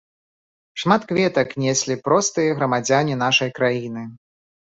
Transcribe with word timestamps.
Шмат 0.83 1.03
кветак 1.11 1.49
неслі 1.63 1.97
простыя 2.07 2.57
грамадзяне 2.61 3.19
нашай 3.25 3.53
краіны. 3.61 4.03